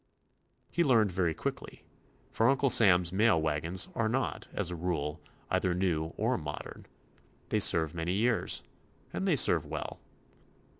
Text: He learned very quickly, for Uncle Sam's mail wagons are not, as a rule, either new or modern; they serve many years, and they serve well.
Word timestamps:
He 0.71 0.83
learned 0.83 1.11
very 1.11 1.35
quickly, 1.35 1.83
for 2.31 2.49
Uncle 2.49 2.71
Sam's 2.71 3.13
mail 3.13 3.39
wagons 3.39 3.87
are 3.93 4.09
not, 4.09 4.47
as 4.51 4.71
a 4.71 4.75
rule, 4.75 5.21
either 5.51 5.75
new 5.75 6.05
or 6.17 6.39
modern; 6.39 6.87
they 7.49 7.59
serve 7.59 7.93
many 7.93 8.13
years, 8.13 8.63
and 9.13 9.27
they 9.27 9.35
serve 9.35 9.63
well. 9.63 9.99